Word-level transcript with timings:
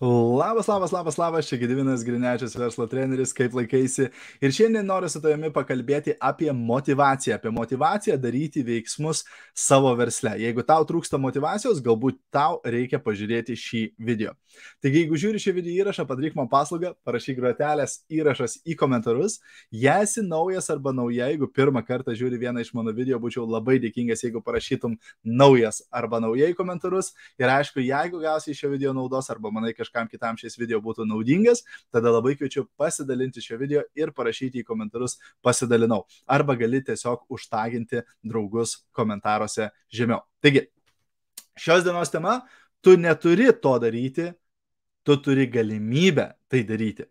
Labas, 0.00 0.66
labas, 0.66 0.92
labas, 0.92 1.16
labas, 1.16 1.46
čia 1.48 1.56
Gedivinas 1.56 2.02
Grinečius, 2.04 2.52
verslo 2.52 2.84
treneris, 2.86 3.30
kaip 3.32 3.54
laikaisi. 3.56 4.10
Ir 4.44 4.52
šiandien 4.52 4.84
noriu 4.84 5.08
su 5.08 5.22
tavimi 5.24 5.48
pakalbėti 5.48 6.12
apie 6.20 6.50
motivaciją, 6.52 7.38
apie 7.38 7.48
motivaciją 7.48 8.18
daryti 8.20 8.60
veiksmus 8.60 9.22
savo 9.56 9.94
versle. 9.96 10.34
Jeigu 10.42 10.60
tau 10.68 10.84
trūksta 10.84 11.16
motivacijos, 11.16 11.80
galbūt 11.80 12.18
tau 12.28 12.58
reikia 12.60 13.00
pažiūrėti 13.00 13.56
šį 13.56 13.80
video. 13.96 14.34
Taigi, 14.84 15.00
jeigu 15.00 15.16
žiūri 15.16 15.40
šį 15.40 15.54
video 15.62 15.78
įrašą, 15.86 16.04
padaryk 16.10 16.36
man 16.36 16.52
paslaugą, 16.52 16.92
parašyk 17.08 17.40
grotelės 17.40 18.02
įrašas 18.12 18.58
į 18.68 18.76
komentarus. 18.76 19.38
Jei 19.72 20.04
esi 20.04 20.20
naujas 20.20 20.68
arba 20.76 20.92
nauja, 20.92 21.30
jeigu 21.32 21.48
pirmą 21.48 21.80
kartą 21.88 22.12
žiūri 22.12 22.36
vieną 22.44 22.60
iš 22.60 22.74
mano 22.76 22.92
video, 22.92 23.16
būčiau 23.16 23.48
labai 23.48 23.78
dėkingas, 23.80 24.26
jeigu 24.28 24.44
parašytum 24.44 25.00
naujas 25.24 25.80
arba 25.88 26.20
nauja 26.20 26.52
į 26.52 26.60
komentarus. 26.60 27.14
Ir 27.40 27.48
aišku, 27.56 27.80
jeigu 27.80 28.20
gausi 28.20 28.52
iš 28.52 28.60
šio 28.60 28.74
video 28.76 28.92
naudos 28.96 29.32
arba 29.32 29.48
manai, 29.56 29.72
kad 29.72 29.85
kažkam 29.86 30.10
kitam 30.10 30.36
šis 30.36 30.58
video 30.58 30.80
būtų 30.82 31.06
naudingas, 31.06 31.62
tada 31.94 32.10
labai 32.10 32.34
kviečiu 32.36 32.66
pasidalinti 32.76 33.40
šio 33.40 33.58
video 33.58 33.82
ir 33.94 34.12
parašyti 34.12 34.62
į 34.62 34.66
komentarus 34.66 35.18
pasidalinau. 35.42 36.04
Arba 36.26 36.56
gali 36.58 36.82
tiesiog 36.84 37.26
užtaginti 37.30 38.02
draugus 38.22 38.82
komentaruose 38.92 39.70
žemiau. 39.88 40.24
Taigi, 40.42 40.66
šios 41.56 41.84
dienos 41.86 42.10
tema, 42.10 42.40
tu 42.82 42.96
neturi 42.96 43.52
to 43.62 43.78
daryti, 43.78 44.32
tu 45.06 45.16
turi 45.22 45.46
galimybę 45.46 46.32
tai 46.50 46.64
daryti. 46.66 47.06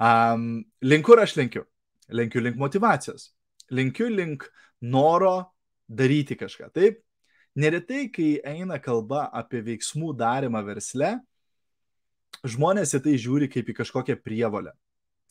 Um, 0.00 0.64
link 0.80 1.04
kur 1.04 1.20
aš 1.20 1.36
lenkiu? 1.36 1.66
Lenkiu 2.08 2.40
link 2.40 2.56
motivacijos. 2.56 3.30
Lenkiu 3.70 4.08
link 4.08 4.48
noro 4.80 5.52
daryti 5.86 6.36
kažką. 6.40 6.70
Taip, 6.72 7.02
neretai, 7.54 8.08
kai 8.12 8.40
eina 8.46 8.78
kalba 8.80 9.28
apie 9.36 9.60
veiksmų 9.66 10.14
darimą 10.16 10.62
versle, 10.64 11.18
žmonės 12.46 12.94
į 12.96 13.02
tai 13.06 13.16
žiūri 13.20 13.48
kaip 13.52 13.70
į 13.70 13.76
kažkokią 13.80 14.16
prievalę, 14.24 14.74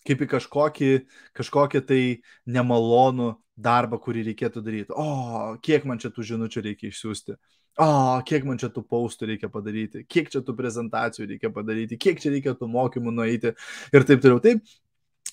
kaip 0.07 0.23
į 0.25 0.29
kažkokį, 0.33 0.91
kažkokį 1.37 1.83
tai 1.89 2.01
nemalonų 2.49 3.33
darbą, 3.59 3.99
kurį 4.01 4.25
reikėtų 4.29 4.63
daryti. 4.63 4.95
O, 4.95 5.55
kiek 5.63 5.87
man 5.87 5.99
čia 5.99 6.11
tų 6.15 6.25
žinučių 6.31 6.63
reikia 6.69 6.89
išsiųsti. 6.91 7.35
O, 7.79 7.87
kiek 8.27 8.45
man 8.47 8.59
čia 8.59 8.69
tų 8.73 8.83
paustų 8.87 9.29
reikia 9.31 9.49
padaryti, 9.51 10.03
kiek 10.07 10.29
čia 10.31 10.41
tų 10.43 10.55
prezentacijų 10.57 11.29
reikia 11.33 11.51
padaryti, 11.55 11.99
kiek 11.99 12.19
čia 12.19 12.33
reikia 12.33 12.55
tų 12.59 12.67
mokymų 12.71 13.13
nueiti 13.15 13.53
ir 13.95 14.07
taip 14.07 14.23
toliau. 14.23 14.41
Taip, 14.43 14.63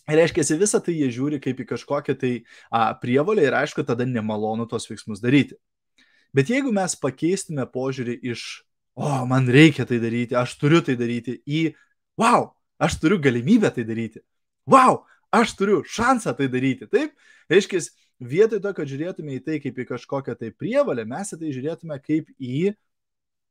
reiškia, 0.06 0.44
visą 0.60 0.82
tai 0.82 0.94
jie 0.94 1.08
žiūri 1.14 1.40
kaip 1.42 1.62
į 1.62 1.68
kažkokią 1.72 2.14
tai 2.20 2.32
a, 2.70 2.92
prievalę 3.02 3.46
ir 3.46 3.56
aišku, 3.62 3.82
tada 3.86 4.06
nemalonu 4.06 4.68
tos 4.70 4.86
veiksmus 4.90 5.22
daryti. 5.24 5.58
Bet 6.36 6.50
jeigu 6.52 6.70
mes 6.74 6.94
pakeistume 7.00 7.64
požiūrį 7.72 8.18
iš 8.30 8.46
o, 8.96 9.26
man 9.28 9.48
reikia 9.52 9.86
tai 9.88 10.00
daryti, 10.02 10.36
aš 10.36 10.56
turiu 10.60 10.80
tai 10.84 10.96
daryti, 10.98 11.36
į, 11.44 11.68
wow, 12.20 12.50
aš 12.80 12.98
turiu 13.02 13.20
galimybę 13.22 13.70
tai 13.76 13.84
daryti, 13.88 14.22
wow, 14.68 15.02
aš 15.36 15.54
turiu 15.58 15.82
šansą 15.84 16.34
tai 16.38 16.48
daryti. 16.52 16.88
Taip, 16.90 17.14
reiškia, 17.52 17.82
vietoj 18.20 18.62
to, 18.64 18.72
kad 18.76 18.88
žiūrėtume 18.88 19.36
į 19.36 19.44
tai 19.44 19.60
kaip 19.60 19.78
į 19.78 19.88
kažkokią 19.92 20.36
tai 20.40 20.52
prievalę, 20.54 21.04
mes 21.08 21.34
į 21.34 21.40
tai 21.42 21.52
žiūrėtume 21.52 21.98
kaip 22.04 22.30
į 22.40 22.72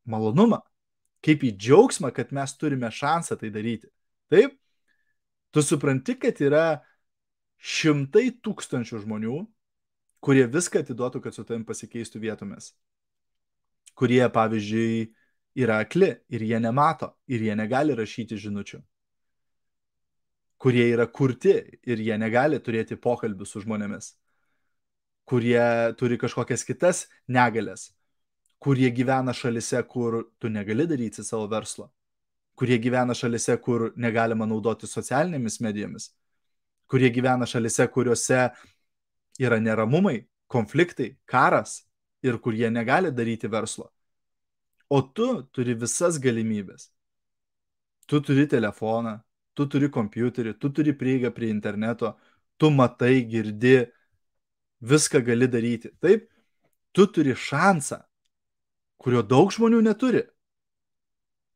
malonumą, 0.09 0.61
kaip 1.25 1.45
į 1.45 1.53
džiaugsmą, 1.57 2.11
kad 2.13 2.33
mes 2.35 2.55
turime 2.57 2.89
šansą 2.93 3.37
tai 3.41 3.51
daryti. 3.53 3.89
Taip, 4.33 4.57
tu 5.53 5.61
supranti, 5.61 6.17
kad 6.17 6.41
yra 6.41 6.65
šimtai 7.61 8.31
tūkstančių 8.43 9.03
žmonių, 9.05 9.43
kurie 10.25 10.45
viską 10.49 10.81
atiduotų, 10.81 11.21
kad 11.21 11.37
su 11.37 11.45
tavim 11.45 11.65
pasikeistų 11.67 12.21
vietomis. 12.23 12.73
Kurie, 13.95 14.25
pavyzdžiui, 14.33 15.13
yra 15.55 15.79
akli 15.83 16.11
ir 16.29 16.41
jie 16.41 16.59
nemato 16.59 17.15
ir 17.27 17.41
jie 17.41 17.55
negali 17.55 17.95
rašyti 17.95 18.37
žinučių. 18.37 18.81
Kurie 20.59 20.85
yra 20.91 21.05
kurti 21.11 21.55
ir 21.83 21.99
jie 21.99 22.17
negali 22.17 22.59
turėti 22.59 22.97
pokalbių 22.99 23.45
su 23.45 23.61
žmonėmis. 23.63 24.13
Kurie 25.25 25.93
turi 25.99 26.17
kažkokias 26.21 26.63
kitas 26.65 27.05
negalės. 27.27 27.91
Kurie 28.59 28.89
gyvena 28.91 29.33
šalise, 29.33 29.81
kur 29.87 30.23
tu 30.39 30.49
negali 30.49 30.87
daryti 30.87 31.23
savo 31.23 31.47
verslo. 31.51 31.89
Kurie 32.55 32.77
gyvena 32.79 33.13
šalise, 33.13 33.57
kur 33.61 33.91
negalima 33.95 34.45
naudoti 34.47 34.87
socialinėmis 34.87 35.59
medijomis. 35.61 36.11
Kurie 36.87 37.09
gyvena 37.11 37.45
šalise, 37.45 37.87
kuriuose 37.91 38.47
yra 39.41 39.59
neramumai, 39.59 40.23
konfliktai, 40.47 41.15
karas 41.25 41.83
ir 42.23 42.39
kur 42.39 42.53
jie 42.53 42.69
negali 42.71 43.11
daryti 43.11 43.51
verslo. 43.51 43.89
O 44.89 45.01
tu 45.01 45.29
turi 45.53 45.73
visas 45.77 46.19
galimybės. 46.21 46.91
Tu 48.05 48.21
turi 48.21 48.45
telefoną, 48.49 49.17
tu 49.57 49.65
turi 49.65 49.89
kompiuterį, 49.89 50.53
tu 50.61 50.69
turi 50.69 50.93
prieigą 50.93 51.31
prie 51.33 51.49
interneto, 51.49 52.13
tu 52.61 52.69
matai, 52.69 53.23
girdi, 53.25 53.87
viską 54.85 55.23
gali 55.25 55.47
daryti. 55.49 55.89
Taip, 55.99 56.29
tu 56.93 57.07
turi 57.09 57.33
šansą, 57.33 58.03
kurio 59.01 59.23
daug 59.25 59.49
žmonių 59.53 59.81
neturi. 59.87 60.21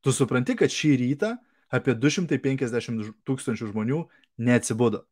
Tu 0.01 0.15
supranti, 0.15 0.55
kad 0.57 0.73
šį 0.73 0.95
rytą 1.03 1.35
apie 1.69 1.93
250 1.93 3.13
tūkstančių 3.27 3.69
žmonių 3.73 4.03
neatsibudo. 4.41 5.03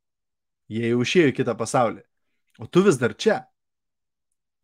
Jie 0.71 0.89
jau 0.89 1.03
išėjo 1.03 1.31
į 1.31 1.35
kitą 1.37 1.53
pasaulį. 1.59 2.01
O 2.57 2.65
tu 2.65 2.81
vis 2.83 2.97
dar 2.97 3.13
čia. 3.13 3.43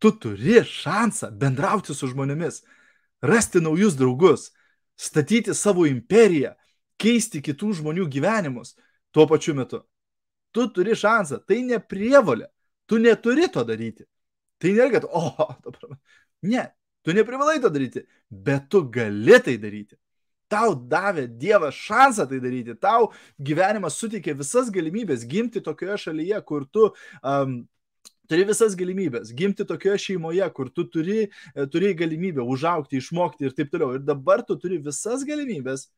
Tu 0.02 0.10
turi 0.20 0.58
šansą 0.66 1.30
bendrauti 1.38 1.94
su 1.94 2.10
žmonėmis 2.10 2.64
rasti 3.24 3.62
naujus 3.64 3.96
draugus, 3.96 4.50
statyti 5.00 5.54
savo 5.56 5.86
imperiją, 5.88 6.52
keisti 7.00 7.42
kitų 7.42 7.72
žmonių 7.80 8.06
gyvenimus 8.12 8.76
tuo 9.14 9.26
pačiu 9.30 9.56
metu. 9.58 9.82
Tu 10.54 10.68
turi 10.70 10.94
šansą, 10.94 11.40
tai 11.48 11.62
ne 11.66 11.80
prievalė, 11.82 12.46
tu 12.86 13.00
neturi 13.02 13.48
to 13.50 13.64
daryti. 13.66 14.06
Tai 14.62 14.70
nėra, 14.76 14.92
kad, 14.94 15.06
o, 15.10 15.88
ne, 16.52 16.68
tu 17.02 17.14
neprivalai 17.16 17.58
to 17.62 17.70
daryti, 17.74 18.04
bet 18.30 18.68
tu 18.70 18.84
gali 18.90 19.40
tai 19.42 19.56
daryti. 19.60 19.98
Tau 20.52 20.74
davė 20.76 21.24
Dievas 21.40 21.74
šansą 21.74 22.28
tai 22.30 22.38
daryti, 22.42 22.76
tau 22.78 23.08
gyvenimas 23.42 23.96
suteikė 23.98 24.36
visas 24.38 24.68
galimybės 24.70 25.24
gimti 25.26 25.62
tokioje 25.64 25.96
šalyje, 26.04 26.38
kur 26.46 26.66
tu 26.70 26.90
um, 27.24 27.62
turi 28.30 28.46
visas 28.48 28.76
galimybės 28.78 29.32
gimti 29.36 29.66
tokioje 29.68 30.00
šeimoje, 30.06 30.46
kur 30.56 30.70
tu 30.72 30.86
turi, 30.88 31.28
e, 31.54 31.66
turi 31.70 31.92
galimybę 31.96 32.44
užaukti, 32.44 33.00
išmokti 33.00 33.48
ir 33.48 33.56
taip 33.56 33.72
toliau. 33.72 33.94
Ir 33.96 34.04
dabar 34.04 34.44
tu 34.46 34.56
turi 34.60 34.78
visas 34.82 35.24
galimybės, 35.26 35.88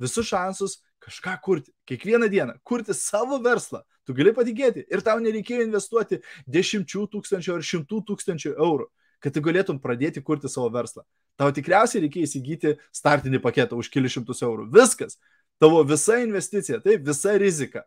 visus 0.00 0.28
šansus 0.28 0.78
kažką 1.02 1.36
kurti. 1.42 1.72
Kiekvieną 1.88 2.28
dieną 2.30 2.58
kurti 2.62 2.94
savo 2.94 3.38
verslą. 3.42 3.82
Tu 4.06 4.14
gali 4.14 4.32
patikėti 4.34 4.84
ir 4.90 5.02
tau 5.02 5.18
nereikėjo 5.22 5.66
investuoti 5.66 6.20
dešimčių 6.50 7.06
tūkstančių 7.12 7.54
ar 7.54 7.62
šimtų 7.62 8.00
tūkstančių 8.08 8.54
eurų, 8.56 8.88
kad 9.22 9.34
tu 9.34 9.42
galėtum 9.42 9.78
pradėti 9.82 10.22
kurti 10.22 10.50
savo 10.50 10.70
verslą. 10.74 11.04
Tau 11.38 11.50
tikriausiai 11.54 12.02
reikėjo 12.02 12.26
įsigyti 12.26 12.76
startinį 12.94 13.38
paketą 13.42 13.78
už 13.78 13.90
kelius 13.94 14.18
šimtus 14.18 14.42
eurų. 14.42 14.66
Viskas. 14.74 15.18
Tavo 15.62 15.84
visa 15.86 16.18
investicija, 16.18 16.80
taip, 16.82 17.04
visa 17.06 17.36
rizika. 17.38 17.84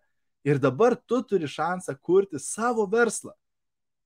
Ir 0.47 0.59
dabar 0.63 0.95
tu 0.95 1.19
turi 1.27 1.49
šansą 1.49 1.97
kurti 1.99 2.39
savo 2.39 2.85
verslą 2.87 3.33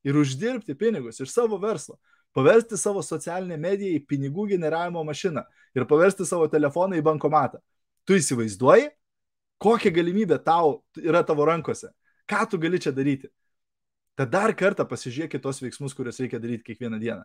ir 0.03 0.17
uždirbti 0.17 0.75
pinigus 0.77 1.19
iš 1.19 1.33
savo 1.33 1.57
verslo, 1.57 1.97
paversti 2.33 2.77
savo 2.77 3.01
socialinę 3.03 3.57
mediją 3.57 3.97
į 3.97 4.05
pinigų 4.07 4.47
generavimo 4.53 5.03
mašiną 5.03 5.43
ir 5.75 5.87
paversti 5.89 6.27
savo 6.27 6.47
telefoną 6.47 6.99
į 6.99 7.05
bankomatą. 7.05 7.59
Tu 8.05 8.19
įsivaizduoji, 8.19 8.89
kokia 9.61 9.91
galimybė 9.93 10.39
tau 10.43 10.79
yra 10.97 11.23
tavo 11.25 11.45
rankose, 11.49 11.91
ką 12.29 12.45
tu 12.49 12.59
gali 12.61 12.79
čia 12.79 12.93
daryti. 12.95 13.29
Tad 14.19 14.31
dar 14.33 14.53
kartą 14.55 14.85
pasižiūrėk 14.87 15.39
tos 15.43 15.61
veiksmus, 15.63 15.95
kuriuos 15.95 16.19
reikia 16.19 16.41
daryti 16.43 16.65
kiekvieną 16.71 16.99
dieną. 16.99 17.23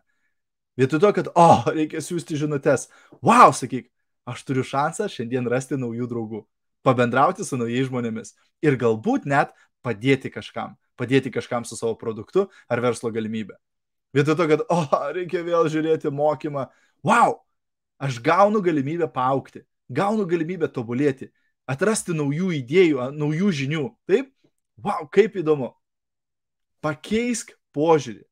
Vietoj 0.79 0.99
to, 0.99 1.11
kad, 1.15 1.27
o, 1.31 1.43
oh, 1.43 1.67
reikia 1.71 2.01
siūsti 2.03 2.37
žinutės, 2.39 2.89
wow, 3.23 3.51
sakyk, 3.55 3.87
aš 4.27 4.43
turiu 4.47 4.63
šansą 4.67 5.07
šiandien 5.11 5.47
rasti 5.51 5.79
naujų 5.79 6.07
draugų, 6.11 6.41
pabendrauti 6.83 7.47
su 7.47 7.59
naujais 7.59 7.87
žmonėmis 7.87 8.33
ir 8.63 8.75
galbūt 8.79 9.27
net 9.29 9.53
padėti 9.85 10.31
kažkam 10.33 10.75
padėti 10.99 11.31
kažkam 11.33 11.65
su 11.67 11.77
savo 11.77 11.95
produktu 11.99 12.47
ar 12.71 12.81
verslo 12.83 13.11
galimybė. 13.13 13.57
Vietoj 14.15 14.37
to, 14.39 14.47
kad, 14.47 14.61
o, 14.71 14.83
reikia 15.15 15.41
vėl 15.43 15.67
žiūrėti 15.71 16.11
mokymą, 16.13 16.69
wow, 17.03 17.39
aš 17.99 18.21
gaunu 18.23 18.61
galimybę 18.63 19.09
paaukti, 19.11 19.65
gaunu 19.91 20.23
galimybę 20.29 20.69
tobulėti, 20.71 21.31
atrasti 21.67 22.15
naujų 22.15 22.53
idėjų, 22.61 23.09
naujų 23.11 23.51
žinių. 23.59 23.83
Taip, 24.07 24.31
wow, 24.79 25.03
kaip 25.11 25.35
įdomu. 25.41 25.73
Pakeisk 26.85 27.51
požiūrį. 27.75 28.23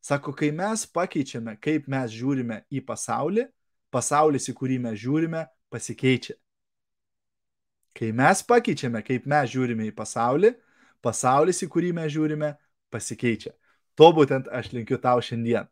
Sako, 0.00 0.32
kai 0.32 0.48
mes 0.54 0.86
pakeičiame, 0.94 1.58
kaip 1.60 1.88
mes 1.90 2.12
žiūrime 2.14 2.62
į 2.72 2.80
pasaulį, 2.86 3.48
pasaulis, 3.92 4.46
į 4.48 4.54
kurį 4.56 4.78
mes 4.86 4.96
žiūrime, 5.02 5.42
pasikeičia. 5.68 6.38
Kai 7.98 8.12
mes 8.14 8.40
pakeičiame, 8.46 9.02
kaip 9.04 9.26
mes 9.28 9.50
žiūrime 9.52 9.88
į 9.90 9.94
pasaulį, 9.98 10.54
pasaulis, 11.04 11.62
į 11.64 11.70
kurį 11.72 11.92
mes 11.96 12.12
žiūrime, 12.14 12.54
pasikeičia. 12.92 13.54
To 13.98 14.10
būtent 14.14 14.48
aš 14.54 14.72
linkiu 14.74 14.98
tau 15.02 15.22
šiandien. 15.24 15.66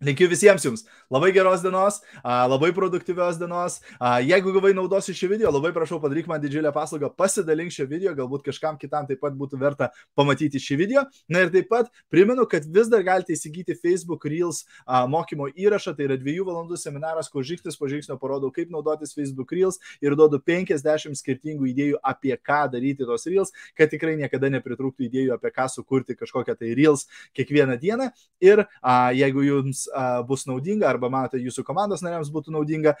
Linkiu 0.00 0.30
visiems 0.32 0.64
jums 0.64 0.86
labai 1.10 1.28
geros 1.34 1.60
dienos, 1.60 1.98
labai 2.24 2.70
produktyvios 2.72 3.36
dienos. 3.36 3.80
Jeigu 4.24 4.52
gavai 4.54 4.70
naudos 4.72 5.10
iš 5.10 5.18
šio 5.18 5.28
video, 5.28 5.50
labai 5.52 5.72
prašau 5.76 5.98
padaryk 6.00 6.28
man 6.30 6.40
didžiulę 6.40 6.70
paslaugą, 6.72 7.10
pasidalink 7.18 7.74
šio 7.74 7.84
video, 7.90 8.14
galbūt 8.16 8.46
kažkam 8.46 8.78
kitam 8.80 9.08
taip 9.08 9.20
pat 9.20 9.34
būtų 9.36 9.58
verta 9.60 9.90
pamatyti 10.16 10.62
šį 10.62 10.78
video. 10.80 11.02
Na 11.28 11.42
ir 11.44 11.50
taip 11.52 11.68
pat 11.68 11.90
primenu, 12.08 12.46
kad 12.48 12.64
vis 12.64 12.88
dar 12.88 13.02
galite 13.04 13.34
įsigyti 13.34 13.74
Facebook 13.76 14.24
Reels 14.30 14.62
mokymo 14.86 15.50
įrašą, 15.50 15.92
tai 15.98 16.06
yra 16.06 16.16
dviejų 16.20 16.46
valandų 16.48 16.78
seminaras, 16.80 17.28
kur 17.28 17.44
žingsnis 17.44 17.76
po 17.76 17.90
žingsnio 17.90 18.16
parodau, 18.22 18.52
kaip 18.54 18.70
naudotis 18.72 19.12
Facebook 19.12 19.52
Reels 19.52 19.82
ir 20.00 20.16
duodu 20.16 20.40
50 20.40 21.18
skirtingų 21.18 21.68
idėjų, 21.74 22.00
apie 22.00 22.32
ką 22.38 22.62
daryti 22.72 23.04
tos 23.04 23.26
Reels, 23.28 23.52
kad 23.76 23.92
tikrai 23.92 24.14
niekada 24.22 24.48
nepritrūktų 24.56 25.10
idėjų, 25.10 25.34
apie 25.36 25.52
ką 25.58 25.66
sukurti 25.74 26.16
kažkokią 26.16 26.56
tai 26.62 26.72
Reels 26.78 27.08
kiekvieną 27.34 27.76
dieną. 27.82 28.12
Ir 28.40 28.64
a, 28.80 29.10
jeigu 29.10 29.44
jums 29.70 29.86
bus 30.28 30.46
naudinga 30.48 30.88
arba 30.90 31.10
manote 31.12 31.40
jūsų 31.40 31.64
komandos 31.66 32.02
nariams 32.04 32.30
būtų 32.34 32.54
naudinga, 32.54 32.96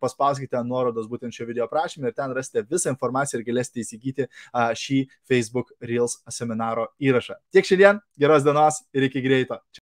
paspauskite 0.00 0.60
nuorodos 0.64 1.08
būtent 1.10 1.34
šio 1.34 1.46
video 1.48 1.68
aprašymę 1.68 2.10
ir 2.10 2.16
ten 2.16 2.32
rasite 2.36 2.64
visą 2.68 2.92
informaciją 2.94 3.40
ir 3.40 3.46
galėsite 3.48 3.84
įsigyti 3.84 4.28
šį 4.54 5.02
Facebook 5.28 5.72
Reels 5.80 6.20
seminaro 6.28 6.88
įrašą. 7.00 7.38
Tiek 7.52 7.68
šiandien, 7.68 8.00
geros 8.18 8.46
dienos 8.46 8.82
ir 8.92 9.08
iki 9.08 9.22
greito. 9.24 9.60